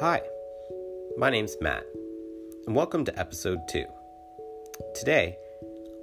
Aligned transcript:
Hi, 0.00 0.20
my 1.16 1.30
name's 1.30 1.56
Matt, 1.60 1.84
and 2.66 2.74
welcome 2.74 3.04
to 3.04 3.16
episode 3.16 3.60
2. 3.68 3.86
Today, 4.92 5.38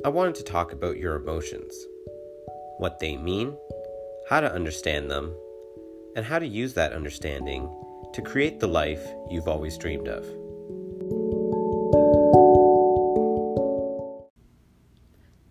I 0.06 0.08
wanted 0.10 0.36
to 0.36 0.44
talk 0.44 0.72
about 0.72 0.96
your 0.96 1.18
emotions, 1.18 1.74
what 2.78 3.00
they 3.00 3.18
mean, 3.18 3.54
how 4.30 4.40
to 4.40 4.50
understand 4.50 5.12
them, 5.12 5.36
and 6.16 6.26
how 6.26 6.40
to 6.40 6.48
use 6.48 6.74
that 6.76 6.94
understanding 6.94 7.70
to 8.14 8.22
create 8.22 8.62
the 8.62 8.68
life 8.68 9.06
you've 9.30 9.50
always 9.50 9.78
dreamed 9.78 10.08
of. 10.08 10.24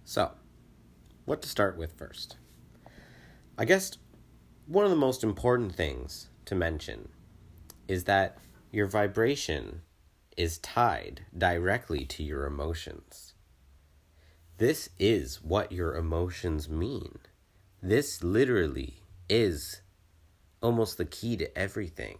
So, 0.05 0.31
what 1.27 1.43
to 1.43 1.49
start 1.49 1.77
with 1.77 1.93
first? 1.93 2.39
I 3.59 3.67
guess 3.67 3.99
one 4.67 4.87
of 4.87 4.91
the 4.91 4.97
most 4.97 5.23
important 5.23 5.75
things 5.75 6.31
to 6.47 6.55
mention 6.55 7.11
is 7.91 8.05
that 8.05 8.39
your 8.71 8.87
vibration 8.87 9.83
is 10.37 10.59
tied 10.59 11.23
directly 11.37 12.05
to 12.05 12.23
your 12.23 12.47
emotions. 12.47 13.35
This 14.59 14.91
is 14.97 15.43
what 15.43 15.73
your 15.73 15.97
emotions 15.97 16.69
mean. 16.69 17.19
This 17.83 18.23
literally 18.23 19.03
is 19.29 19.81
almost 20.63 20.99
the 20.99 21.05
key 21.05 21.37
to 21.39 21.59
everything. 21.59 22.19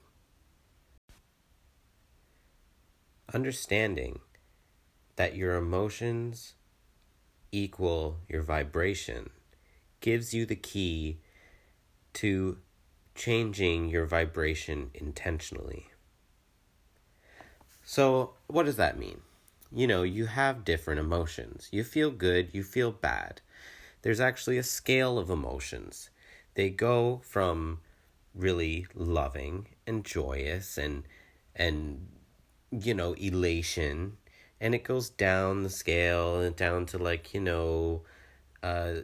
Understanding 3.33 4.19
that 5.15 5.37
your 5.37 5.55
emotions 5.55 6.55
equal 7.53 8.17
your 8.29 8.43
vibration 8.43 9.31
gives 10.01 10.35
you 10.35 10.47
the 10.47 10.57
key 10.57 11.21
to 12.15 12.59
changing 13.15 13.89
your 13.89 14.07
vibration 14.07 14.91
intentionally. 14.95 15.89
So, 17.85 18.35
what 18.47 18.67
does 18.67 18.77
that 18.77 18.99
mean? 18.99 19.23
You 19.73 19.87
know, 19.87 20.03
you 20.03 20.27
have 20.27 20.65
different 20.65 21.01
emotions. 21.01 21.69
You 21.73 21.85
feel 21.85 22.11
good, 22.11 22.51
you 22.53 22.63
feel 22.63 22.93
bad. 22.93 23.41
There's 24.03 24.21
actually 24.21 24.59
a 24.59 24.63
scale 24.63 25.19
of 25.19 25.31
emotions. 25.31 26.11
They 26.55 26.71
go 26.71 27.21
from 27.25 27.81
really 28.35 28.87
loving 28.95 29.67
and 29.87 30.05
joyous 30.05 30.79
and 30.79 31.05
and 31.55 32.07
you 32.71 32.95
know, 32.95 33.15
elation 33.15 34.17
and 34.61 34.75
it 34.75 34.85
goes 34.85 35.11
down 35.11 35.63
the 35.63 35.71
scale 35.71 36.41
and 36.41 36.55
down 36.55 36.87
to 36.87 36.99
like, 36.99 37.35
you 37.35 37.41
know, 37.41 38.03
uh 38.63 39.01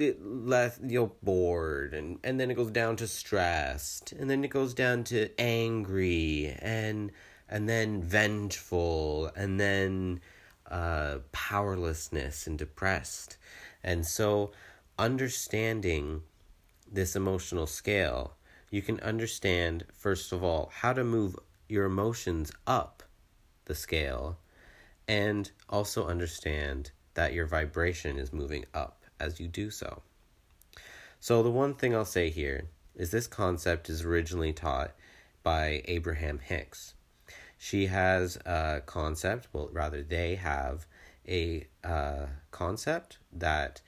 it 0.00 0.24
less 0.24 0.78
you 0.82 1.00
know 1.00 1.12
bored 1.22 1.94
and 1.94 2.18
and 2.24 2.38
then 2.38 2.50
it 2.50 2.54
goes 2.54 2.70
down 2.70 2.96
to 2.96 3.06
stressed 3.06 4.12
and 4.12 4.28
then 4.30 4.44
it 4.44 4.48
goes 4.48 4.74
down 4.74 5.04
to 5.04 5.28
angry 5.40 6.56
and 6.60 7.10
and 7.48 7.68
then 7.68 8.02
vengeful 8.02 9.30
and 9.36 9.58
then 9.58 10.20
uh 10.70 11.18
powerlessness 11.32 12.46
and 12.46 12.58
depressed. 12.58 13.36
And 13.82 14.04
so 14.06 14.52
understanding 14.98 16.22
this 16.90 17.14
emotional 17.14 17.66
scale 17.66 18.34
you 18.70 18.82
can 18.82 19.00
understand 19.00 19.84
first 19.92 20.32
of 20.32 20.42
all 20.42 20.70
how 20.74 20.92
to 20.92 21.04
move 21.04 21.36
your 21.68 21.84
emotions 21.84 22.50
up 22.66 23.02
the 23.66 23.74
scale 23.74 24.38
and 25.06 25.50
also 25.68 26.06
understand 26.06 26.90
that 27.14 27.32
your 27.32 27.46
vibration 27.46 28.18
is 28.18 28.32
moving 28.32 28.64
up 28.74 28.97
as 29.20 29.40
you 29.40 29.48
do 29.48 29.70
so. 29.70 30.02
So, 31.20 31.42
the 31.42 31.50
one 31.50 31.74
thing 31.74 31.94
I'll 31.94 32.04
say 32.04 32.30
here 32.30 32.68
is 32.94 33.10
this 33.10 33.26
concept 33.26 33.88
is 33.88 34.02
originally 34.02 34.52
taught 34.52 34.92
by 35.42 35.82
Abraham 35.86 36.38
Hicks. 36.38 36.94
She 37.56 37.86
has 37.86 38.36
a 38.44 38.82
concept, 38.86 39.48
well, 39.52 39.68
rather, 39.72 40.02
they 40.02 40.36
have 40.36 40.86
a 41.26 41.66
uh, 41.82 42.26
concept 42.50 43.18
that 43.32 43.80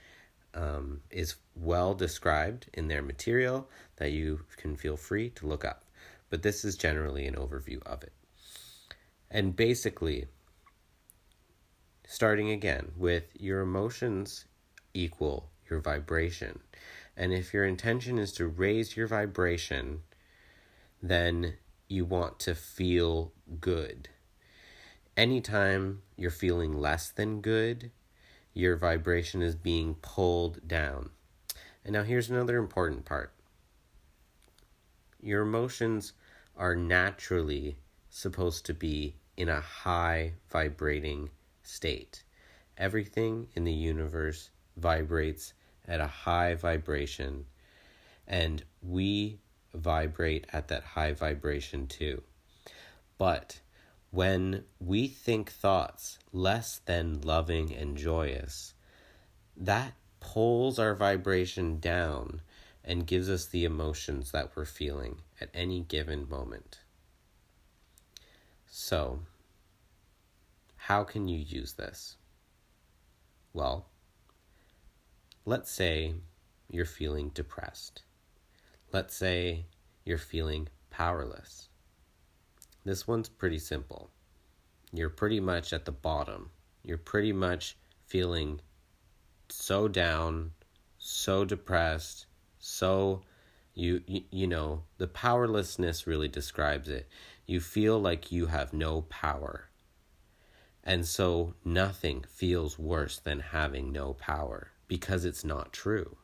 um, 0.54 1.02
is 1.10 1.36
well 1.54 1.94
described 1.94 2.66
in 2.74 2.88
their 2.88 3.02
material 3.02 3.68
that 3.96 4.10
you 4.10 4.40
can 4.56 4.76
feel 4.76 4.96
free 4.96 5.30
to 5.30 5.46
look 5.46 5.64
up. 5.64 5.84
But 6.30 6.42
this 6.42 6.64
is 6.64 6.76
generally 6.76 7.26
an 7.26 7.34
overview 7.34 7.82
of 7.84 8.02
it. 8.02 8.12
And 9.30 9.54
basically, 9.54 10.26
starting 12.06 12.50
again 12.50 12.90
with 12.96 13.24
your 13.38 13.60
emotions 13.60 14.46
equal 14.94 15.50
your 15.68 15.80
vibration. 15.80 16.60
And 17.16 17.32
if 17.32 17.52
your 17.52 17.64
intention 17.64 18.18
is 18.18 18.32
to 18.32 18.46
raise 18.46 18.96
your 18.96 19.06
vibration, 19.06 20.02
then 21.02 21.54
you 21.88 22.04
want 22.04 22.38
to 22.40 22.54
feel 22.54 23.32
good. 23.60 24.08
Anytime 25.16 26.02
you're 26.16 26.30
feeling 26.30 26.78
less 26.78 27.10
than 27.10 27.40
good, 27.40 27.90
your 28.54 28.76
vibration 28.76 29.42
is 29.42 29.54
being 29.54 29.94
pulled 29.96 30.66
down. 30.66 31.10
And 31.84 31.94
now 31.94 32.02
here's 32.02 32.30
another 32.30 32.58
important 32.58 33.04
part 33.04 33.32
your 35.22 35.42
emotions 35.42 36.14
are 36.56 36.74
naturally 36.74 37.76
supposed 38.08 38.64
to 38.66 38.74
be 38.74 39.14
in 39.36 39.48
a 39.48 39.60
high 39.60 40.32
vibrating 40.50 41.30
state. 41.62 42.22
Everything 42.76 43.48
in 43.54 43.64
the 43.64 43.72
universe 43.72 44.50
vibrates 44.80 45.52
at 45.86 46.00
a 46.00 46.06
high 46.06 46.54
vibration, 46.54 47.46
and 48.26 48.64
we 48.82 49.38
vibrate 49.74 50.46
at 50.52 50.68
that 50.68 50.82
high 50.82 51.12
vibration 51.12 51.86
too. 51.86 52.22
But 53.18 53.60
when 54.10 54.64
we 54.80 55.08
think 55.08 55.50
thoughts 55.50 56.18
less 56.32 56.80
than 56.86 57.20
loving 57.20 57.72
and 57.72 57.96
joyous, 57.96 58.74
that 59.56 59.92
pulls 60.20 60.78
our 60.78 60.94
vibration 60.94 61.78
down 61.78 62.40
and 62.84 63.06
gives 63.06 63.28
us 63.28 63.46
the 63.46 63.64
emotions 63.64 64.32
that 64.32 64.56
we're 64.56 64.64
feeling 64.64 65.18
at 65.40 65.50
any 65.54 65.80
given 65.80 66.28
moment. 66.28 66.80
So, 68.66 69.20
how 70.76 71.04
can 71.04 71.28
you 71.28 71.38
use 71.38 71.74
this? 71.74 72.16
Well, 73.52 73.89
Let's 75.50 75.72
say 75.72 76.14
you're 76.70 76.84
feeling 76.84 77.30
depressed. 77.30 78.04
Let's 78.92 79.16
say 79.16 79.66
you're 80.04 80.16
feeling 80.16 80.68
powerless. 80.90 81.70
This 82.84 83.08
one's 83.08 83.28
pretty 83.28 83.58
simple. 83.58 84.12
You're 84.92 85.10
pretty 85.10 85.40
much 85.40 85.72
at 85.72 85.86
the 85.86 85.90
bottom. 85.90 86.50
You're 86.84 86.98
pretty 86.98 87.32
much 87.32 87.76
feeling 88.06 88.60
so 89.48 89.88
down, 89.88 90.52
so 90.98 91.44
depressed, 91.44 92.26
so 92.60 93.22
you, 93.74 94.04
you 94.06 94.22
you 94.30 94.46
know, 94.46 94.84
the 94.98 95.08
powerlessness 95.08 96.06
really 96.06 96.28
describes 96.28 96.88
it. 96.88 97.08
You 97.44 97.58
feel 97.58 97.98
like 97.98 98.30
you 98.30 98.46
have 98.46 98.72
no 98.72 99.02
power. 99.02 99.68
And 100.84 101.04
so 101.04 101.54
nothing 101.64 102.24
feels 102.28 102.78
worse 102.78 103.18
than 103.18 103.40
having 103.40 103.90
no 103.90 104.14
power 104.14 104.70
because 104.90 105.24
it's 105.24 105.44
not 105.44 105.72
true. 105.72 106.16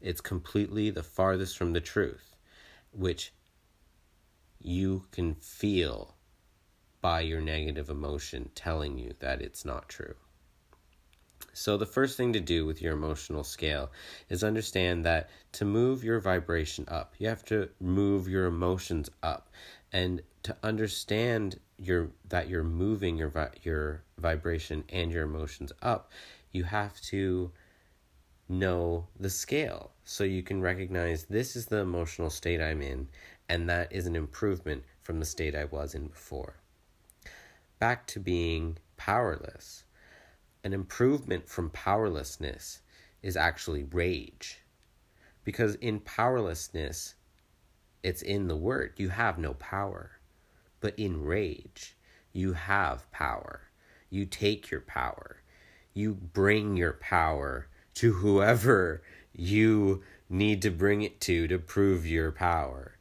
It's 0.00 0.20
completely 0.20 0.90
the 0.90 1.04
farthest 1.04 1.56
from 1.56 1.74
the 1.74 1.80
truth, 1.80 2.34
which 2.90 3.32
you 4.60 5.04
can 5.12 5.36
feel 5.36 6.16
by 7.00 7.20
your 7.20 7.40
negative 7.40 7.88
emotion 7.88 8.50
telling 8.56 8.98
you 8.98 9.12
that 9.20 9.40
it's 9.40 9.64
not 9.64 9.88
true. 9.88 10.16
So, 11.52 11.76
the 11.76 11.86
first 11.86 12.16
thing 12.16 12.32
to 12.32 12.40
do 12.40 12.66
with 12.66 12.82
your 12.82 12.94
emotional 12.94 13.44
scale 13.44 13.92
is 14.28 14.42
understand 14.42 15.04
that 15.04 15.30
to 15.52 15.64
move 15.64 16.02
your 16.02 16.18
vibration 16.18 16.84
up, 16.88 17.14
you 17.18 17.28
have 17.28 17.44
to 17.44 17.68
move 17.78 18.26
your 18.26 18.46
emotions 18.46 19.08
up. 19.22 19.50
And 19.92 20.22
to 20.42 20.56
understand 20.64 21.60
your 21.78 22.10
that 22.28 22.48
you're 22.48 22.64
moving 22.64 23.16
your 23.16 23.32
your 23.62 24.02
vibration 24.18 24.82
and 24.88 25.12
your 25.12 25.22
emotions 25.22 25.72
up, 25.80 26.10
you 26.50 26.64
have 26.64 27.00
to 27.02 27.52
know 28.48 29.06
the 29.18 29.30
scale 29.30 29.92
so 30.04 30.24
you 30.24 30.42
can 30.42 30.60
recognize 30.60 31.24
this 31.24 31.54
is 31.54 31.66
the 31.66 31.78
emotional 31.78 32.30
state 32.30 32.60
I'm 32.60 32.80
in, 32.80 33.08
and 33.48 33.68
that 33.68 33.92
is 33.92 34.06
an 34.06 34.16
improvement 34.16 34.84
from 35.02 35.20
the 35.20 35.26
state 35.26 35.54
I 35.54 35.64
was 35.66 35.94
in 35.94 36.08
before. 36.08 36.56
Back 37.78 38.06
to 38.08 38.20
being 38.20 38.78
powerless. 38.96 39.84
An 40.64 40.72
improvement 40.72 41.48
from 41.48 41.70
powerlessness 41.70 42.80
is 43.22 43.36
actually 43.36 43.84
rage. 43.84 44.60
Because 45.44 45.76
in 45.76 46.00
powerlessness, 46.00 47.14
it's 48.02 48.22
in 48.22 48.48
the 48.48 48.56
word, 48.56 48.94
you 48.96 49.10
have 49.10 49.38
no 49.38 49.54
power. 49.54 50.12
But 50.80 50.98
in 50.98 51.22
rage, 51.22 51.96
you 52.32 52.52
have 52.52 53.10
power. 53.10 53.62
You 54.10 54.26
take 54.26 54.70
your 54.70 54.80
power. 54.80 55.42
You 55.94 56.14
bring 56.14 56.76
your 56.76 56.94
power 56.94 57.68
to 57.98 58.12
whoever 58.12 59.02
you 59.32 60.04
need 60.28 60.62
to 60.62 60.70
bring 60.70 61.02
it 61.02 61.20
to 61.20 61.48
to 61.48 61.58
prove 61.58 62.06
your 62.06 62.30
power. 62.30 62.96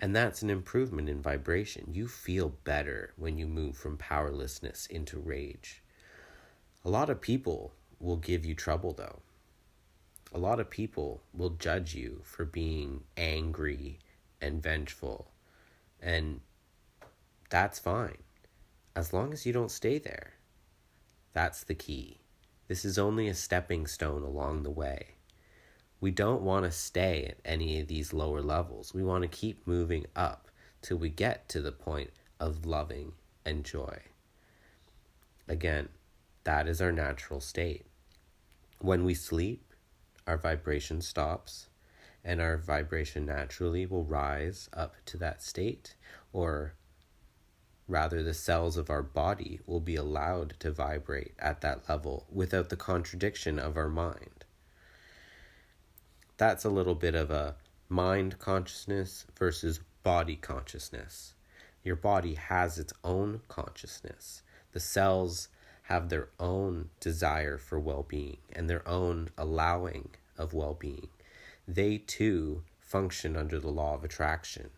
And 0.00 0.14
that's 0.14 0.42
an 0.42 0.50
improvement 0.50 1.08
in 1.08 1.22
vibration. 1.22 1.94
You 1.94 2.08
feel 2.08 2.48
better 2.64 3.12
when 3.16 3.38
you 3.38 3.46
move 3.46 3.76
from 3.76 3.96
powerlessness 3.96 4.86
into 4.86 5.20
rage. 5.20 5.84
A 6.84 6.90
lot 6.90 7.10
of 7.10 7.20
people 7.20 7.74
will 8.00 8.16
give 8.16 8.44
you 8.44 8.56
trouble, 8.56 8.92
though. 8.92 9.20
A 10.32 10.38
lot 10.38 10.58
of 10.58 10.68
people 10.68 11.22
will 11.32 11.50
judge 11.50 11.94
you 11.94 12.20
for 12.24 12.44
being 12.44 13.04
angry 13.16 14.00
and 14.40 14.60
vengeful. 14.60 15.30
And 16.02 16.40
that's 17.50 17.78
fine, 17.78 18.18
as 18.96 19.12
long 19.12 19.32
as 19.32 19.46
you 19.46 19.52
don't 19.52 19.70
stay 19.70 19.98
there. 19.98 20.32
That's 21.34 21.62
the 21.62 21.76
key. 21.76 22.23
This 22.66 22.84
is 22.84 22.98
only 22.98 23.28
a 23.28 23.34
stepping 23.34 23.86
stone 23.86 24.22
along 24.22 24.62
the 24.62 24.70
way. 24.70 25.08
We 26.00 26.10
don't 26.10 26.42
want 26.42 26.64
to 26.64 26.70
stay 26.70 27.26
at 27.26 27.38
any 27.44 27.80
of 27.80 27.88
these 27.88 28.12
lower 28.12 28.42
levels. 28.42 28.94
We 28.94 29.02
want 29.02 29.22
to 29.22 29.28
keep 29.28 29.66
moving 29.66 30.06
up 30.14 30.48
till 30.82 30.96
we 30.96 31.08
get 31.08 31.48
to 31.50 31.60
the 31.60 31.72
point 31.72 32.10
of 32.40 32.66
loving 32.66 33.12
and 33.44 33.64
joy. 33.64 33.98
Again, 35.48 35.88
that 36.44 36.68
is 36.68 36.80
our 36.80 36.92
natural 36.92 37.40
state. 37.40 37.86
When 38.80 39.04
we 39.04 39.14
sleep, 39.14 39.72
our 40.26 40.36
vibration 40.36 41.00
stops 41.00 41.68
and 42.24 42.40
our 42.40 42.56
vibration 42.56 43.26
naturally 43.26 43.84
will 43.86 44.04
rise 44.04 44.68
up 44.72 44.96
to 45.06 45.18
that 45.18 45.42
state, 45.42 45.94
or 46.32 46.74
rather, 47.88 48.22
the 48.22 48.34
cells 48.34 48.76
of 48.76 48.90
our 48.90 49.02
body 49.02 49.60
will 49.66 49.80
be 49.80 49.96
allowed 49.96 50.54
to 50.60 50.70
vibrate 50.70 51.34
at 51.38 51.60
that 51.60 51.88
level 51.88 52.26
without 52.32 52.68
the 52.68 52.76
contradiction 52.76 53.58
of 53.58 53.76
our 53.76 53.88
mind. 53.88 54.44
That's 56.36 56.64
a 56.64 56.70
little 56.70 56.94
bit 56.94 57.14
of 57.14 57.30
a 57.30 57.56
mind 57.88 58.38
consciousness 58.38 59.26
versus 59.38 59.80
body 60.02 60.36
consciousness. 60.36 61.34
Your 61.82 61.96
body 61.96 62.34
has 62.34 62.78
its 62.78 62.92
own 63.04 63.42
consciousness. 63.48 64.42
The 64.72 64.80
cells 64.80 65.48
have 65.84 66.08
their 66.08 66.28
own 66.40 66.88
desire 66.98 67.58
for 67.58 67.78
well 67.78 68.02
being 68.02 68.38
and 68.52 68.68
their 68.68 68.86
own 68.88 69.28
allowing 69.36 70.10
of 70.38 70.54
well 70.54 70.74
being. 70.74 71.08
They 71.68 71.98
too 71.98 72.62
function 72.80 73.36
under 73.36 73.60
the 73.60 73.70
law 73.70 73.94
of 73.94 74.04
attraction. 74.04 74.70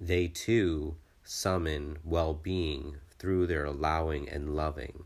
They 0.00 0.28
too 0.28 0.96
summon 1.26 1.98
well 2.04 2.34
being 2.34 2.96
through 3.18 3.46
their 3.46 3.64
allowing 3.64 4.28
and 4.28 4.54
loving. 4.54 5.04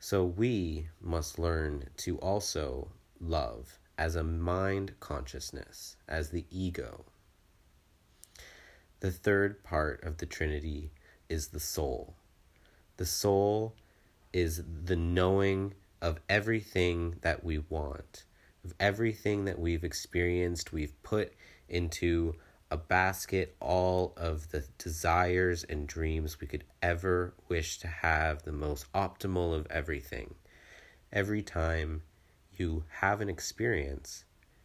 So 0.00 0.24
we 0.24 0.88
must 1.00 1.38
learn 1.38 1.88
to 1.98 2.18
also 2.18 2.92
love 3.20 3.78
as 3.98 4.14
a 4.14 4.22
mind 4.22 4.94
consciousness, 5.00 5.96
as 6.06 6.30
the 6.30 6.46
ego. 6.50 7.04
The 9.00 9.10
third 9.10 9.62
part 9.64 10.02
of 10.04 10.18
the 10.18 10.26
Trinity 10.26 10.92
is 11.28 11.48
the 11.48 11.60
soul. 11.60 12.14
The 12.96 13.06
soul 13.06 13.74
is 14.32 14.62
the 14.84 14.96
knowing 14.96 15.74
of 16.00 16.20
everything 16.28 17.16
that 17.22 17.42
we 17.44 17.58
want, 17.58 18.24
of 18.64 18.74
everything 18.78 19.44
that 19.46 19.58
we've 19.58 19.84
experienced. 19.84 20.72
We've 20.72 21.00
put 21.02 21.32
into 21.68 22.34
a 22.70 22.76
basket 22.76 23.56
all 23.60 24.12
of 24.16 24.50
the 24.50 24.64
desires 24.76 25.64
and 25.64 25.86
dreams 25.86 26.40
we 26.40 26.46
could 26.46 26.64
ever 26.82 27.34
wish 27.48 27.78
to 27.78 27.88
have, 27.88 28.42
the 28.42 28.52
most 28.52 28.90
optimal 28.92 29.54
of 29.54 29.66
everything. 29.70 30.34
Every 31.12 31.42
time 31.42 32.02
you 32.56 32.84
have 33.00 33.20
an 33.20 33.28
experience, 33.28 34.24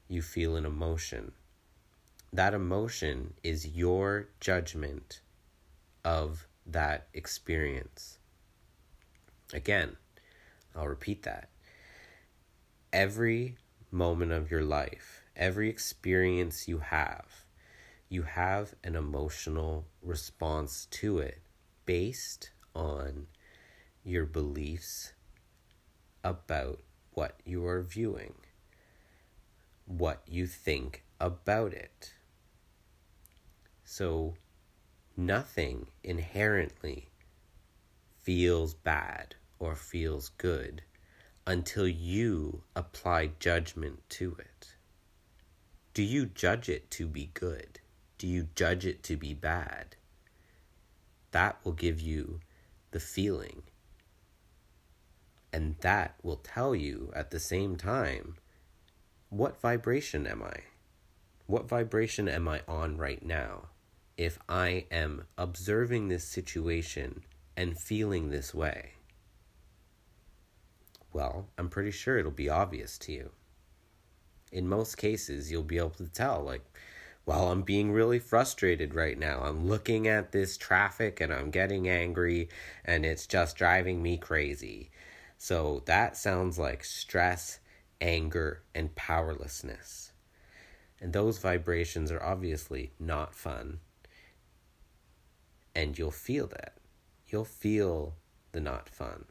you 0.10 0.22
feel 0.22 0.56
an 0.56 0.66
emotion. 0.66 1.32
That 2.34 2.54
emotion 2.54 3.36
is 3.44 3.68
your 3.68 4.28
judgment 4.40 5.22
of 6.04 6.48
that 6.66 7.08
experience. 7.14 8.18
Again, 9.54 9.96
I'll 10.76 10.88
repeat 10.88 11.24
that. 11.24 11.50
Every 12.92 13.56
moment 13.92 14.32
of 14.32 14.52
your 14.52 14.64
life, 14.64 15.24
every 15.36 15.70
experience 15.70 16.68
you 16.68 16.80
have, 16.80 17.43
you 18.14 18.22
have 18.22 18.76
an 18.84 18.96
emotional 18.96 19.88
response 20.04 20.86
to 20.92 21.18
it 21.18 21.42
based 21.88 22.52
on 22.76 23.26
your 24.04 24.24
beliefs 24.24 25.14
about 26.24 26.80
what 27.14 27.40
you 27.44 27.66
are 27.66 27.82
viewing, 27.82 28.36
what 29.88 30.22
you 30.28 30.46
think 30.46 31.04
about 31.20 31.74
it. 31.74 32.14
So, 33.84 34.36
nothing 35.18 35.88
inherently 36.04 37.10
feels 38.20 38.76
bad 38.76 39.34
or 39.58 39.74
feels 39.74 40.30
good 40.38 40.84
until 41.48 41.88
you 41.88 42.62
apply 42.76 43.32
judgment 43.40 44.08
to 44.10 44.38
it. 44.38 44.76
Do 45.96 46.04
you 46.04 46.28
judge 46.28 46.70
it 46.70 46.92
to 46.92 47.08
be 47.08 47.32
good? 47.34 47.80
Do 48.24 48.30
you 48.30 48.48
judge 48.56 48.86
it 48.86 49.04
to 49.04 49.18
be 49.18 49.34
bad? 49.34 49.98
That 51.32 51.58
will 51.66 51.74
give 51.74 52.00
you 52.00 52.40
the 52.92 53.02
feeling. 53.02 53.64
And 55.52 55.76
that 55.82 56.16
will 56.24 56.38
tell 56.38 56.74
you 56.74 57.12
at 57.14 57.32
the 57.32 57.40
same 57.42 57.76
time 57.76 58.38
what 59.28 59.60
vibration 59.60 60.26
am 60.26 60.42
I? 60.42 60.62
What 61.48 61.68
vibration 61.68 62.30
am 62.30 62.48
I 62.48 62.62
on 62.66 62.96
right 62.96 63.22
now? 63.22 63.68
If 64.16 64.40
I 64.48 64.86
am 64.90 65.26
observing 65.38 66.08
this 66.08 66.24
situation 66.24 67.26
and 67.58 67.78
feeling 67.78 68.30
this 68.30 68.54
way? 68.54 68.92
Well, 71.12 71.50
I'm 71.58 71.68
pretty 71.68 71.92
sure 71.92 72.18
it'll 72.18 72.32
be 72.32 72.48
obvious 72.48 72.98
to 73.00 73.12
you. 73.12 73.32
In 74.50 74.70
most 74.70 74.96
cases, 74.96 75.52
you'll 75.52 75.64
be 75.64 75.78
able 75.78 75.90
to 75.90 76.08
tell, 76.08 76.42
like, 76.42 76.64
well, 77.26 77.52
I'm 77.52 77.62
being 77.62 77.92
really 77.92 78.20
frustrated 78.20 78.94
right 78.94 79.18
now. 79.18 79.42
I'm 79.44 79.68
looking 79.68 80.08
at 80.08 80.32
this 80.32 80.58
traffic 80.58 81.22
and 81.22 81.32
I'm 81.32 81.52
getting 81.52 81.88
angry 81.88 82.50
and 82.84 83.06
it's 83.06 83.28
just 83.28 83.56
driving 83.56 84.04
me 84.04 84.18
crazy. 84.18 84.92
So 85.38 85.84
that 85.86 86.18
sounds 86.18 86.60
like 86.60 86.84
stress, 86.84 87.60
anger, 88.02 88.64
and 88.76 88.94
powerlessness. 88.96 90.12
And 91.00 91.14
those 91.14 91.38
vibrations 91.38 92.12
are 92.12 92.24
obviously 92.24 92.92
not 93.00 93.34
fun. 93.34 93.80
And 95.76 95.98
you'll 95.98 96.12
feel 96.12 96.48
that. 96.48 96.78
You'll 97.28 97.46
feel 97.46 98.16
the 98.52 98.60
not 98.60 98.88
fun. 98.88 99.26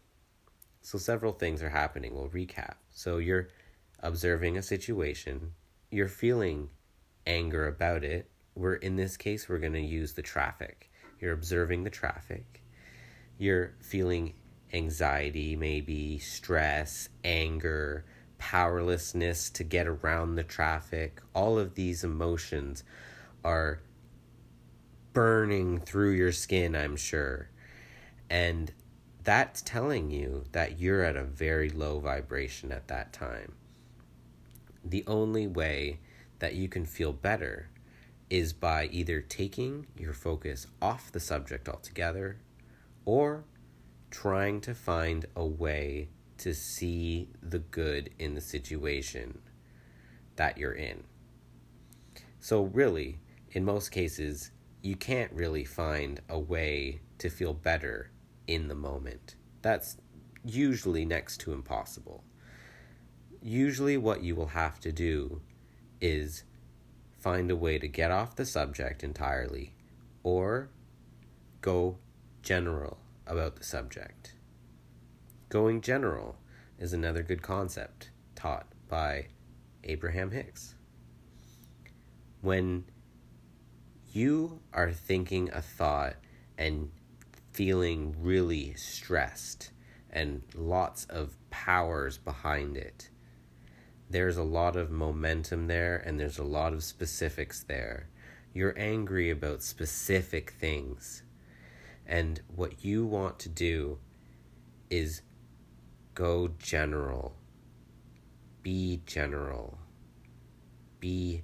So, 0.84 0.98
several 0.98 1.32
things 1.32 1.62
are 1.62 1.68
happening. 1.68 2.12
We'll 2.12 2.28
recap. 2.28 2.74
So, 2.90 3.18
you're 3.18 3.48
observing 4.00 4.58
a 4.58 4.62
situation, 4.62 5.52
you're 5.90 6.08
feeling 6.08 6.70
anger 7.26 7.66
about 7.66 8.04
it. 8.04 8.28
We're 8.54 8.74
in 8.74 8.96
this 8.96 9.16
case, 9.16 9.48
we're 9.48 9.58
going 9.58 9.72
to 9.72 9.80
use 9.80 10.12
the 10.12 10.22
traffic. 10.22 10.90
You're 11.20 11.32
observing 11.32 11.84
the 11.84 11.90
traffic. 11.90 12.62
You're 13.38 13.74
feeling 13.80 14.34
anxiety, 14.72 15.56
maybe 15.56 16.18
stress, 16.18 17.08
anger, 17.24 18.04
powerlessness 18.38 19.50
to 19.50 19.64
get 19.64 19.86
around 19.86 20.34
the 20.34 20.42
traffic. 20.42 21.20
All 21.34 21.58
of 21.58 21.74
these 21.74 22.04
emotions 22.04 22.82
are 23.44 23.80
burning 25.12 25.78
through 25.78 26.12
your 26.12 26.32
skin, 26.32 26.74
I'm 26.74 26.96
sure. 26.96 27.48
And 28.28 28.72
that's 29.22 29.62
telling 29.62 30.10
you 30.10 30.44
that 30.52 30.80
you're 30.80 31.04
at 31.04 31.16
a 31.16 31.24
very 31.24 31.70
low 31.70 32.00
vibration 32.00 32.72
at 32.72 32.88
that 32.88 33.12
time. 33.12 33.52
The 34.84 35.04
only 35.06 35.46
way 35.46 36.00
that 36.42 36.56
you 36.56 36.68
can 36.68 36.84
feel 36.84 37.12
better 37.12 37.68
is 38.28 38.52
by 38.52 38.86
either 38.86 39.20
taking 39.20 39.86
your 39.96 40.12
focus 40.12 40.66
off 40.82 41.12
the 41.12 41.20
subject 41.20 41.68
altogether 41.68 42.36
or 43.04 43.44
trying 44.10 44.60
to 44.60 44.74
find 44.74 45.24
a 45.36 45.46
way 45.46 46.08
to 46.36 46.52
see 46.52 47.28
the 47.40 47.60
good 47.60 48.10
in 48.18 48.34
the 48.34 48.40
situation 48.40 49.38
that 50.34 50.58
you're 50.58 50.72
in. 50.72 51.04
So, 52.40 52.64
really, 52.64 53.20
in 53.52 53.64
most 53.64 53.90
cases, 53.90 54.50
you 54.82 54.96
can't 54.96 55.30
really 55.32 55.64
find 55.64 56.20
a 56.28 56.40
way 56.40 57.02
to 57.18 57.30
feel 57.30 57.54
better 57.54 58.10
in 58.48 58.66
the 58.66 58.74
moment. 58.74 59.36
That's 59.62 59.96
usually 60.44 61.04
next 61.04 61.38
to 61.42 61.52
impossible. 61.52 62.24
Usually, 63.40 63.96
what 63.96 64.24
you 64.24 64.34
will 64.34 64.48
have 64.48 64.80
to 64.80 64.90
do 64.90 65.40
is 66.02 66.44
find 67.18 67.50
a 67.50 67.56
way 67.56 67.78
to 67.78 67.88
get 67.88 68.10
off 68.10 68.36
the 68.36 68.44
subject 68.44 69.02
entirely 69.04 69.72
or 70.22 70.68
go 71.60 71.96
general 72.42 72.98
about 73.26 73.56
the 73.56 73.64
subject. 73.64 74.34
Going 75.48 75.80
general 75.80 76.36
is 76.78 76.92
another 76.92 77.22
good 77.22 77.40
concept 77.40 78.10
taught 78.34 78.66
by 78.88 79.28
Abraham 79.84 80.32
Hicks. 80.32 80.74
When 82.40 82.84
you 84.12 84.60
are 84.72 84.90
thinking 84.90 85.50
a 85.52 85.62
thought 85.62 86.16
and 86.58 86.90
feeling 87.52 88.16
really 88.20 88.74
stressed 88.74 89.70
and 90.10 90.42
lots 90.54 91.04
of 91.06 91.36
powers 91.50 92.18
behind 92.18 92.76
it. 92.76 93.08
There's 94.12 94.36
a 94.36 94.42
lot 94.42 94.76
of 94.76 94.90
momentum 94.90 95.68
there 95.68 95.96
and 95.96 96.20
there's 96.20 96.38
a 96.38 96.44
lot 96.44 96.74
of 96.74 96.84
specifics 96.84 97.62
there. 97.62 98.08
You're 98.52 98.78
angry 98.78 99.30
about 99.30 99.62
specific 99.62 100.50
things. 100.50 101.22
And 102.06 102.42
what 102.54 102.84
you 102.84 103.06
want 103.06 103.38
to 103.38 103.48
do 103.48 104.00
is 104.90 105.22
go 106.12 106.50
general. 106.58 107.36
Be 108.62 109.00
general. 109.06 109.78
Be 111.00 111.42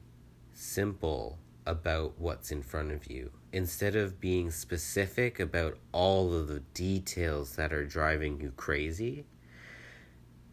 simple 0.52 1.38
about 1.64 2.18
what's 2.18 2.52
in 2.52 2.62
front 2.62 2.92
of 2.92 3.10
you 3.10 3.30
instead 3.50 3.96
of 3.96 4.20
being 4.20 4.50
specific 4.50 5.40
about 5.40 5.78
all 5.92 6.34
of 6.34 6.48
the 6.48 6.60
details 6.74 7.56
that 7.56 7.72
are 7.72 7.86
driving 7.86 8.38
you 8.42 8.52
crazy, 8.58 9.24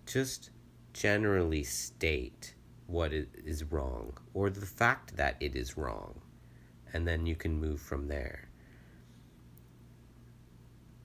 just 0.06 0.50
generally 0.96 1.62
state 1.62 2.56
what 2.88 3.12
is 3.12 3.66
wrong 3.66 4.18
or 4.34 4.50
the 4.50 4.66
fact 4.66 5.18
that 5.18 5.36
it 5.42 5.54
is 5.54 5.76
wrong, 5.76 6.22
and 6.94 7.06
then 7.06 7.26
you 7.26 7.36
can 7.36 7.60
move 7.60 7.82
from 7.82 8.08
there. 8.08 8.48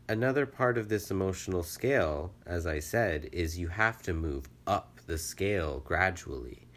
Another 0.08 0.46
part 0.46 0.78
of 0.78 0.88
this 0.88 1.10
emotional 1.10 1.64
scale, 1.64 2.32
as 2.46 2.68
I 2.68 2.78
said, 2.78 3.30
is 3.32 3.58
you 3.58 3.66
have 3.66 4.00
to 4.02 4.12
move 4.12 4.48
up 4.64 5.00
the 5.06 5.18
scale 5.18 5.80
gradually. 5.80 6.68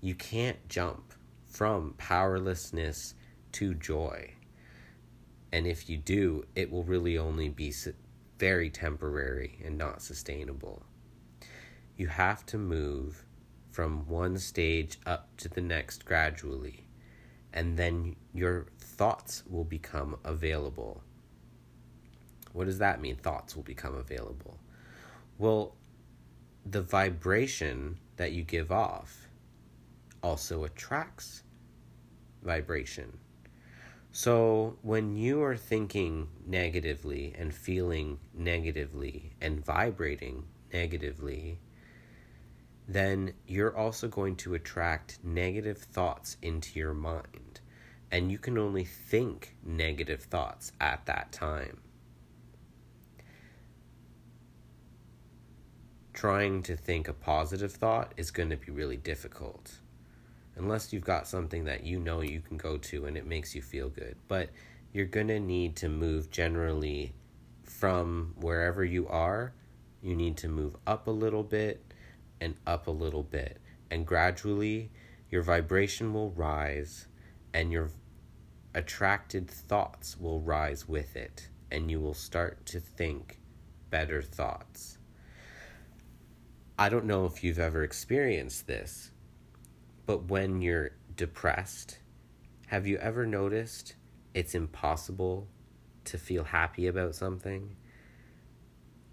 You 0.00 0.16
can't 0.16 0.68
jump 0.68 1.14
from 1.46 1.94
powerlessness 1.98 3.14
to 3.52 3.74
joy. 3.74 4.32
And 5.52 5.68
if 5.68 5.88
you 5.88 5.98
do, 5.98 6.44
it 6.56 6.70
will 6.70 6.84
really 6.84 7.16
only 7.16 7.48
be 7.48 7.72
very 8.38 8.70
temporary 8.70 9.58
and 9.64 9.78
not 9.78 10.02
sustainable. 10.02 10.82
You 11.96 12.08
have 12.08 12.44
to 12.46 12.58
move 12.58 13.24
from 13.70 14.06
one 14.06 14.38
stage 14.38 14.98
up 15.06 15.34
to 15.38 15.48
the 15.48 15.62
next 15.62 16.04
gradually, 16.04 16.86
and 17.52 17.76
then 17.76 18.16
your 18.34 18.66
thoughts 18.78 19.42
will 19.48 19.64
become 19.64 20.16
available. 20.24 21.02
What 22.52 22.66
does 22.66 22.78
that 22.78 23.00
mean? 23.00 23.16
Thoughts 23.16 23.56
will 23.56 23.62
become 23.62 23.94
available. 23.94 24.58
Well, 25.38 25.74
the 26.64 26.82
vibration 26.82 27.98
that 28.16 28.32
you 28.32 28.42
give 28.42 28.72
off 28.72 29.28
also 30.22 30.64
attracts 30.64 31.42
vibration. 32.42 33.18
So, 34.12 34.78
when 34.82 35.16
you 35.16 35.42
are 35.42 35.56
thinking 35.56 36.28
negatively 36.46 37.34
and 37.38 37.54
feeling 37.54 38.18
negatively 38.34 39.32
and 39.40 39.62
vibrating 39.62 40.44
negatively, 40.72 41.58
then 42.88 43.32
you're 43.46 43.76
also 43.76 44.08
going 44.08 44.36
to 44.36 44.54
attract 44.54 45.18
negative 45.24 45.78
thoughts 45.78 46.36
into 46.42 46.78
your 46.78 46.94
mind. 46.94 47.60
And 48.10 48.30
you 48.30 48.38
can 48.38 48.56
only 48.56 48.84
think 48.84 49.56
negative 49.64 50.22
thoughts 50.22 50.72
at 50.80 51.04
that 51.06 51.32
time. 51.32 51.78
Trying 56.12 56.62
to 56.62 56.76
think 56.76 57.08
a 57.08 57.12
positive 57.12 57.72
thought 57.72 58.12
is 58.16 58.30
going 58.30 58.50
to 58.50 58.56
be 58.56 58.70
really 58.70 58.96
difficult 58.96 59.80
unless 60.56 60.92
you've 60.92 61.04
got 61.04 61.28
something 61.28 61.64
that 61.64 61.84
you 61.84 62.00
know 62.00 62.22
you 62.22 62.40
can 62.40 62.56
go 62.56 62.78
to 62.78 63.04
and 63.04 63.16
it 63.16 63.26
makes 63.26 63.54
you 63.54 63.62
feel 63.62 63.88
good. 63.88 64.16
But 64.26 64.50
you're 64.92 65.04
going 65.04 65.28
to 65.28 65.40
need 65.40 65.76
to 65.76 65.88
move 65.88 66.30
generally 66.30 67.14
from 67.64 68.34
wherever 68.40 68.84
you 68.84 69.06
are. 69.08 69.52
You 70.02 70.16
need 70.16 70.36
to 70.38 70.48
move 70.48 70.76
up 70.86 71.06
a 71.06 71.10
little 71.10 71.42
bit 71.42 71.85
and 72.40 72.56
up 72.66 72.86
a 72.86 72.90
little 72.90 73.22
bit. 73.22 73.60
And 73.90 74.06
gradually, 74.06 74.90
your 75.30 75.42
vibration 75.42 76.12
will 76.12 76.30
rise 76.30 77.06
and 77.54 77.72
your 77.72 77.90
attracted 78.74 79.50
thoughts 79.50 80.18
will 80.18 80.40
rise 80.40 80.88
with 80.88 81.16
it. 81.16 81.48
And 81.70 81.90
you 81.90 82.00
will 82.00 82.14
start 82.14 82.64
to 82.66 82.80
think 82.80 83.40
better 83.90 84.22
thoughts. 84.22 84.98
I 86.78 86.88
don't 86.88 87.06
know 87.06 87.24
if 87.24 87.42
you've 87.42 87.58
ever 87.58 87.82
experienced 87.82 88.66
this, 88.66 89.10
but 90.04 90.28
when 90.28 90.60
you're 90.60 90.90
depressed, 91.16 91.98
have 92.66 92.86
you 92.86 92.98
ever 92.98 93.24
noticed 93.24 93.94
it's 94.34 94.54
impossible 94.54 95.48
to 96.04 96.18
feel 96.18 96.44
happy 96.44 96.86
about 96.86 97.14
something? 97.14 97.76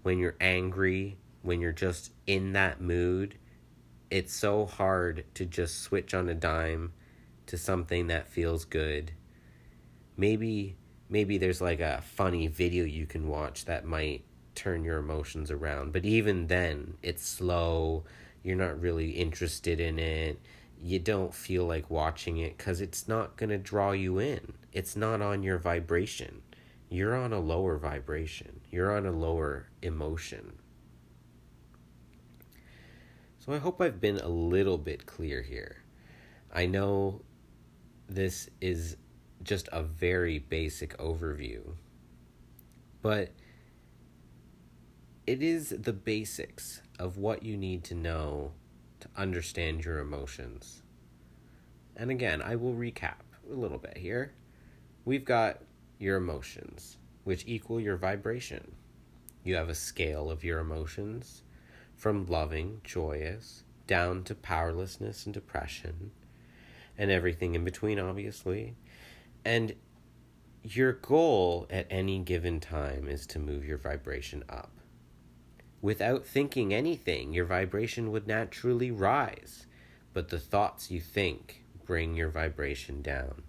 When 0.02 0.18
you're 0.18 0.36
angry, 0.40 1.16
when 1.44 1.60
you're 1.60 1.72
just 1.72 2.12
in 2.26 2.52
that 2.54 2.80
mood, 2.80 3.38
it's 4.10 4.34
so 4.34 4.66
hard 4.66 5.24
to 5.34 5.46
just 5.46 5.82
switch 5.82 6.14
on 6.14 6.28
a 6.28 6.34
dime 6.34 6.92
to 7.46 7.56
something 7.56 8.08
that 8.08 8.28
feels 8.28 8.64
good. 8.64 9.12
Maybe 10.16 10.76
maybe 11.08 11.38
there's 11.38 11.60
like 11.60 11.80
a 11.80 12.02
funny 12.02 12.48
video 12.48 12.84
you 12.84 13.06
can 13.06 13.28
watch 13.28 13.66
that 13.66 13.84
might 13.84 14.24
turn 14.54 14.84
your 14.84 14.98
emotions 14.98 15.50
around, 15.50 15.92
but 15.92 16.04
even 16.04 16.46
then, 16.48 16.94
it's 17.02 17.26
slow. 17.26 18.04
You're 18.42 18.56
not 18.56 18.80
really 18.80 19.10
interested 19.10 19.80
in 19.80 19.98
it 19.98 20.40
you 20.84 20.98
don't 20.98 21.34
feel 21.34 21.64
like 21.64 21.88
watching 21.88 22.36
it 22.36 22.58
because 22.58 22.82
it's 22.82 23.08
not 23.08 23.36
going 23.36 23.48
to 23.48 23.56
draw 23.56 23.92
you 23.92 24.18
in. 24.18 24.52
It's 24.70 24.94
not 24.94 25.22
on 25.22 25.42
your 25.42 25.56
vibration. 25.56 26.42
You're 26.90 27.16
on 27.16 27.32
a 27.32 27.40
lower 27.40 27.78
vibration, 27.78 28.60
you're 28.70 28.94
on 28.94 29.06
a 29.06 29.10
lower 29.10 29.66
emotion. 29.82 30.58
So 33.44 33.52
I 33.52 33.58
hope 33.58 33.82
I've 33.82 34.00
been 34.00 34.16
a 34.16 34.28
little 34.28 34.78
bit 34.78 35.04
clear 35.04 35.42
here. 35.42 35.82
I 36.50 36.64
know 36.64 37.20
this 38.08 38.48
is 38.62 38.96
just 39.42 39.68
a 39.70 39.82
very 39.82 40.38
basic 40.38 40.96
overview, 40.96 41.74
but 43.02 43.32
it 45.26 45.42
is 45.42 45.74
the 45.78 45.92
basics 45.92 46.80
of 46.98 47.18
what 47.18 47.42
you 47.42 47.58
need 47.58 47.84
to 47.84 47.94
know 47.94 48.52
to 49.00 49.08
understand 49.14 49.84
your 49.84 49.98
emotions. 49.98 50.82
And 51.96 52.10
again, 52.10 52.40
I 52.40 52.56
will 52.56 52.72
recap 52.72 53.16
a 53.50 53.54
little 53.54 53.76
bit 53.76 53.98
here. 53.98 54.32
We've 55.04 55.24
got 55.24 55.60
your 55.98 56.16
emotions, 56.16 56.96
which 57.24 57.44
equal 57.46 57.78
your 57.78 57.98
vibration. 57.98 58.74
You 59.42 59.56
have 59.56 59.68
a 59.68 59.74
scale 59.74 60.30
of 60.30 60.44
your 60.44 60.60
emotions 60.60 61.42
from 62.04 62.26
loving, 62.26 62.82
joyous, 62.84 63.64
down 63.86 64.22
to 64.22 64.34
powerlessness 64.34 65.24
and 65.24 65.32
depression, 65.32 66.10
and 66.98 67.10
everything 67.10 67.54
in 67.54 67.64
between, 67.64 67.98
obviously. 67.98 68.76
And 69.42 69.74
your 70.62 70.92
goal 70.92 71.66
at 71.70 71.86
any 71.88 72.18
given 72.18 72.60
time 72.60 73.08
is 73.08 73.26
to 73.28 73.38
move 73.38 73.64
your 73.64 73.78
vibration 73.78 74.44
up 74.50 74.70
without 75.80 76.26
thinking 76.26 76.74
anything, 76.74 77.32
your 77.32 77.46
vibration 77.46 78.12
would 78.12 78.26
naturally 78.26 78.90
rise. 78.90 79.66
But 80.12 80.28
the 80.28 80.38
thoughts 80.38 80.90
you 80.90 81.00
think 81.00 81.62
bring 81.86 82.14
your 82.14 82.28
vibration 82.28 83.00
down. 83.00 83.44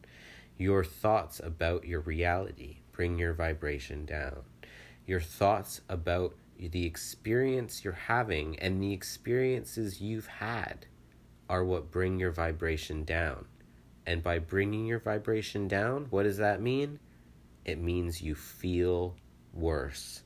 Your 0.58 0.86
thoughts 0.86 1.42
about 1.44 1.86
your 1.86 2.00
reality 2.00 2.78
bring 2.94 3.20
your 3.20 3.34
vibration 3.34 4.06
down. 4.06 4.44
Your 5.06 5.20
thoughts 5.20 5.82
about 5.90 6.36
the 6.60 6.86
experience 6.86 7.84
you're 7.84 7.94
having 7.94 8.58
and 8.60 8.82
the 8.82 8.94
experiences 8.94 10.02
you've 10.02 10.28
had 10.28 10.86
are 11.50 11.64
what 11.64 11.92
bring 11.92 12.20
your 12.20 12.32
vibration 12.32 13.04
down. 13.04 13.46
And 14.06 14.24
by 14.24 14.40
bringing 14.40 14.86
your 14.86 15.00
vibration 15.00 15.68
down, 15.68 16.08
what 16.10 16.24
does 16.24 16.38
that 16.38 16.62
mean? 16.62 17.00
It 17.66 17.80
means 17.80 18.22
you 18.22 18.36
feel 18.36 19.16
worse. 19.54 20.22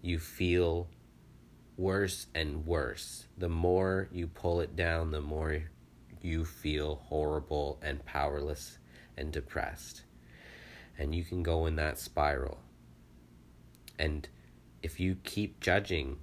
You 0.00 0.18
feel 0.18 0.88
worse 1.76 2.26
and 2.34 2.66
worse. 2.66 3.26
The 3.36 3.48
more 3.48 4.08
you 4.10 4.26
pull 4.26 4.60
it 4.60 4.74
down, 4.74 5.10
the 5.10 5.20
more 5.20 5.62
you 6.22 6.44
feel 6.44 6.96
horrible 7.04 7.78
and 7.82 8.04
powerless 8.04 8.78
and 9.16 9.32
depressed. 9.32 10.02
And 10.98 11.14
you 11.14 11.24
can 11.24 11.42
go 11.42 11.66
in 11.66 11.76
that 11.76 11.98
spiral. 11.98 12.58
And 13.98 14.28
if 14.82 15.00
you 15.00 15.16
keep 15.24 15.60
judging 15.60 16.18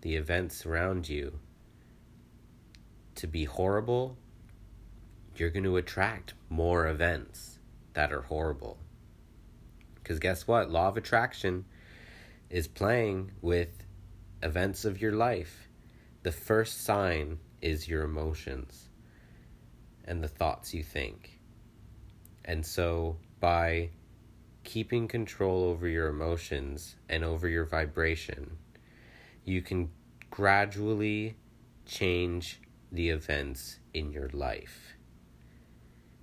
the 0.00 0.16
events 0.16 0.66
around 0.66 1.08
you 1.08 1.38
to 3.14 3.26
be 3.26 3.44
horrible, 3.44 4.16
you're 5.36 5.50
going 5.50 5.64
to 5.64 5.76
attract 5.76 6.34
more 6.48 6.88
events 6.88 7.58
that 7.94 8.12
are 8.12 8.22
horrible. 8.22 8.78
Because 9.94 10.18
guess 10.18 10.46
what? 10.46 10.70
Law 10.70 10.88
of 10.88 10.96
attraction 10.96 11.64
is 12.50 12.66
playing 12.66 13.30
with 13.40 13.68
events 14.42 14.84
of 14.84 15.00
your 15.00 15.12
life, 15.12 15.68
the 16.22 16.32
first 16.32 16.84
sign 16.84 17.38
is 17.60 17.88
your 17.88 18.02
emotions 18.02 18.88
and 20.04 20.22
the 20.22 20.28
thoughts 20.28 20.74
you 20.74 20.82
think. 20.82 21.40
And 22.44 22.66
so 22.66 23.16
by 23.40 23.90
keeping 24.64 25.08
control 25.08 25.64
over 25.64 25.88
your 25.88 26.08
emotions 26.08 26.96
and 27.08 27.24
over 27.24 27.48
your 27.48 27.64
vibration, 27.64 28.58
you 29.44 29.62
can 29.62 29.90
gradually 30.30 31.36
change 31.84 32.60
the 32.90 33.10
events 33.10 33.78
in 33.92 34.12
your 34.12 34.28
life. 34.30 34.94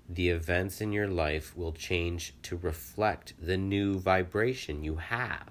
The 0.08 0.30
events 0.30 0.82
in 0.82 0.92
your 0.92 1.08
life 1.08 1.56
will 1.56 1.74
change 1.74 2.34
to 2.44 2.58
reflect 2.58 3.34
the 3.40 3.58
new 3.58 4.00
vibration 4.00 4.84
you 4.84 4.96
have. 4.96 5.50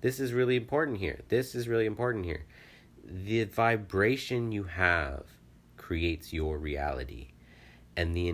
This 0.00 0.20
is 0.20 0.32
really 0.32 0.56
important 0.56 0.98
here. 0.98 1.20
This 1.28 1.54
is 1.54 1.68
really 1.68 1.86
important 1.86 2.24
here. 2.24 2.46
The 3.04 3.44
vibration 3.44 4.52
you 4.52 4.64
have 4.64 5.24
creates 5.76 6.32
your 6.32 6.58
reality. 6.58 7.28
And 7.96 8.14
the 8.14 8.28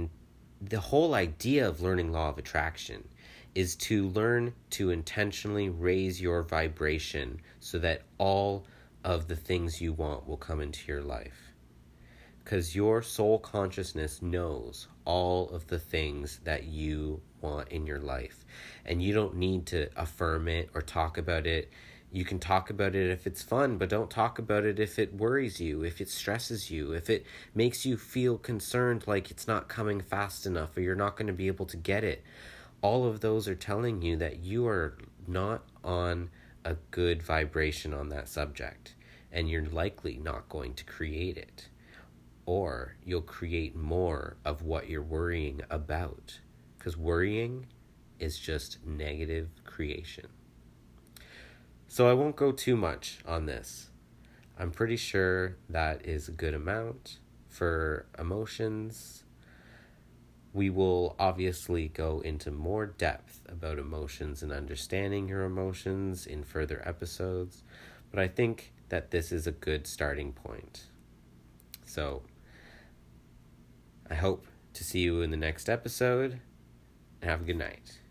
the 0.69 0.81
whole 0.81 1.15
idea 1.15 1.69
of 1.69 1.81
learning 1.81 2.13
law 2.13 2.29
of 2.29 2.39
attraction 2.39 3.09
is 3.55 3.75
to 3.75 4.09
learn 4.09 4.55
to 4.71 4.91
intentionally 4.91 5.69
raise 5.69 6.21
your 6.21 6.43
vibration 6.43 7.41
so 7.61 7.79
that 7.79 8.03
all 8.19 8.65
of 9.05 9.29
the 9.29 9.37
things 9.37 9.81
you 9.81 9.93
want 9.93 10.27
will 10.27 10.37
come 10.37 10.61
into 10.61 10.87
your 10.87 11.03
life. 11.03 11.53
Because 12.43 12.75
your 12.75 13.03
soul 13.03 13.39
consciousness 13.39 14.23
knows 14.23 14.89
all 15.05 15.51
of 15.51 15.67
the 15.67 15.79
things 15.79 16.41
that 16.45 16.65
you 16.65 17.21
want 17.41 17.69
in 17.69 17.87
your 17.87 18.01
life. 18.01 18.45
And 18.85 19.03
you 19.03 19.13
don't 19.13 19.37
need 19.37 19.67
to 19.67 19.89
affirm 19.97 20.49
it 20.49 20.71
or 20.75 20.81
talk 20.81 21.19
about 21.19 21.47
it. 21.47 21.71
You 22.15 22.27
can 22.27 22.39
talk 22.39 22.69
about 22.69 22.95
it 22.95 23.11
if 23.11 23.27
it's 23.27 23.43
fun, 23.43 23.79
but 23.79 23.89
don't 23.89 24.11
talk 24.11 24.39
about 24.39 24.67
it 24.67 24.79
if 24.79 24.99
it 24.99 25.15
worries 25.15 25.63
you, 25.63 25.83
if 25.83 25.99
it 25.99 26.11
stresses 26.11 26.71
you, 26.71 26.93
if 26.93 27.09
it 27.09 27.25
makes 27.55 27.87
you 27.87 27.97
feel 27.97 28.37
concerned 28.37 29.05
like 29.07 29.31
it's 29.31 29.49
not 29.49 29.71
coming 29.71 30.03
fast 30.03 30.45
enough 30.45 30.77
or 30.77 30.83
you're 30.83 30.95
not 30.95 31.17
going 31.17 31.29
to 31.29 31.33
be 31.33 31.47
able 31.47 31.65
to 31.65 31.77
get 31.79 32.05
it. 32.05 32.23
All 32.83 33.07
of 33.07 33.21
those 33.21 33.49
are 33.49 33.55
telling 33.55 34.03
you 34.03 34.19
that 34.19 34.41
you 34.41 34.67
are 34.67 34.99
not 35.27 35.63
on 35.83 36.29
a 36.67 36.75
good 36.91 37.23
vibration 37.23 37.95
on 37.95 38.11
that 38.11 38.29
subject 38.29 38.95
and 39.33 39.49
you're 39.49 39.65
likely 39.65 40.19
not 40.19 40.51
going 40.51 40.75
to 40.75 40.85
create 40.85 41.39
it. 41.39 41.69
Or 42.45 42.97
you'll 43.07 43.23
create 43.23 43.75
more 43.75 44.37
of 44.45 44.61
what 44.61 44.91
you're 44.91 45.01
worrying 45.01 45.63
about 45.71 46.41
because 46.77 46.95
worrying 46.95 47.69
is 48.19 48.39
just 48.39 48.85
negative 48.85 49.49
creation 49.65 50.27
so 51.93 52.09
i 52.09 52.15
won't 52.15 52.37
go 52.37 52.51
too 52.51 52.75
much 52.75 53.19
on 53.27 53.45
this 53.45 53.91
i'm 54.59 54.71
pretty 54.71 54.97
sure 54.97 55.57
that 55.69 56.07
is 56.07 56.27
a 56.27 56.33
good 56.33 56.55
amount 56.55 57.19
for 57.51 58.07
emotions 58.19 59.25
we 60.55 60.69
will 60.69 61.17
obviously 61.19 61.89
go 61.89 62.21
into 62.21 62.51
more 62.51 62.87
depth 62.87 63.41
about 63.47 63.79
emotions 63.79 64.43
and 64.43 64.53
understanding 64.53 65.29
your 65.29 65.45
emotions 65.45 66.27
in 66.27 66.45
further 66.45 66.83
episodes, 66.87 67.63
but 68.11 68.21
I 68.21 68.29
think 68.29 68.73
that 68.91 69.11
this 69.11 69.33
is 69.33 69.47
a 69.47 69.53
good 69.53 69.87
starting 69.87 70.33
point. 70.33 70.87
So, 71.87 72.23
I 74.11 74.15
hope 74.15 74.47
to 74.75 74.85
see 74.85 75.01
you 75.01 75.23
in 75.23 75.31
the 75.31 75.37
next 75.37 75.71
episode, 75.71 76.41
and 77.23 77.31
have 77.31 77.43
a 77.43 77.45
good 77.45 77.59
night. 77.59 78.02